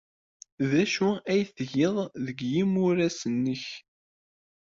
D 0.69 0.71
acu 0.83 1.07
ay 1.33 1.41
tgiḍ 1.55 1.95
deg 2.25 2.37
yimuras-nnek? 2.51 3.63